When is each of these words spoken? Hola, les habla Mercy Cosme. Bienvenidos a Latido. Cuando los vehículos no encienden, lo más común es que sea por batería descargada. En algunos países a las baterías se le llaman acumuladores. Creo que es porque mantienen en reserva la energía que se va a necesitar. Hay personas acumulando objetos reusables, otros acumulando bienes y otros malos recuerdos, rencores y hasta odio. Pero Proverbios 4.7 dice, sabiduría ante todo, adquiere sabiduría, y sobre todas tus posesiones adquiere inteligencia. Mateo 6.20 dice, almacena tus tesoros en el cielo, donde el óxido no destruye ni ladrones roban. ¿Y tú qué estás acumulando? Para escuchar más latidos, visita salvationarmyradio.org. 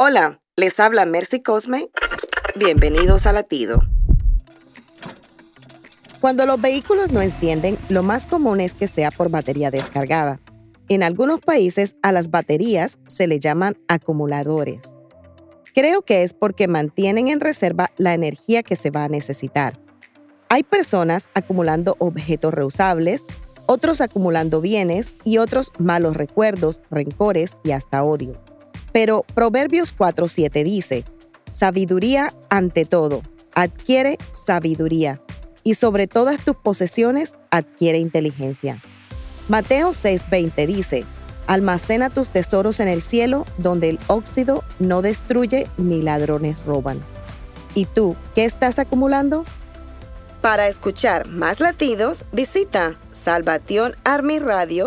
Hola, 0.00 0.40
les 0.56 0.80
habla 0.80 1.04
Mercy 1.06 1.40
Cosme. 1.40 1.88
Bienvenidos 2.56 3.26
a 3.26 3.32
Latido. 3.32 3.80
Cuando 6.20 6.46
los 6.46 6.60
vehículos 6.60 7.12
no 7.12 7.22
encienden, 7.22 7.78
lo 7.90 8.02
más 8.02 8.26
común 8.26 8.60
es 8.60 8.74
que 8.74 8.88
sea 8.88 9.12
por 9.12 9.30
batería 9.30 9.70
descargada. 9.70 10.40
En 10.88 11.04
algunos 11.04 11.40
países 11.42 11.94
a 12.02 12.10
las 12.10 12.32
baterías 12.32 12.98
se 13.06 13.28
le 13.28 13.38
llaman 13.38 13.76
acumuladores. 13.86 14.96
Creo 15.74 16.02
que 16.02 16.24
es 16.24 16.34
porque 16.34 16.66
mantienen 16.66 17.28
en 17.28 17.38
reserva 17.38 17.90
la 17.96 18.14
energía 18.14 18.64
que 18.64 18.74
se 18.74 18.90
va 18.90 19.04
a 19.04 19.08
necesitar. 19.08 19.74
Hay 20.48 20.64
personas 20.64 21.28
acumulando 21.34 21.94
objetos 22.00 22.52
reusables, 22.52 23.24
otros 23.66 24.00
acumulando 24.00 24.60
bienes 24.60 25.12
y 25.22 25.38
otros 25.38 25.70
malos 25.78 26.16
recuerdos, 26.16 26.80
rencores 26.90 27.56
y 27.62 27.70
hasta 27.70 28.02
odio. 28.02 28.36
Pero 28.94 29.24
Proverbios 29.34 29.92
4.7 29.92 30.62
dice, 30.62 31.04
sabiduría 31.50 32.32
ante 32.48 32.84
todo, 32.84 33.22
adquiere 33.52 34.18
sabiduría, 34.46 35.20
y 35.64 35.74
sobre 35.74 36.06
todas 36.06 36.38
tus 36.44 36.54
posesiones 36.58 37.34
adquiere 37.50 37.98
inteligencia. 37.98 38.78
Mateo 39.48 39.88
6.20 39.90 40.68
dice, 40.68 41.04
almacena 41.48 42.08
tus 42.08 42.28
tesoros 42.30 42.78
en 42.78 42.86
el 42.86 43.02
cielo, 43.02 43.46
donde 43.58 43.88
el 43.88 43.98
óxido 44.06 44.62
no 44.78 45.02
destruye 45.02 45.66
ni 45.76 46.00
ladrones 46.00 46.56
roban. 46.64 47.00
¿Y 47.74 47.86
tú 47.86 48.14
qué 48.36 48.44
estás 48.44 48.78
acumulando? 48.78 49.42
Para 50.40 50.68
escuchar 50.68 51.26
más 51.26 51.58
latidos, 51.58 52.24
visita 52.30 52.94
salvationarmyradio.org. 53.10 54.84